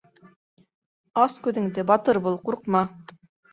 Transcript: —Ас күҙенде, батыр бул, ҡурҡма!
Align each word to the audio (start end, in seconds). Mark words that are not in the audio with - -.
—Ас 1.25 1.35
күҙенде, 1.49 1.85
батыр 1.93 2.21
бул, 2.27 2.41
ҡурҡма! 2.51 2.85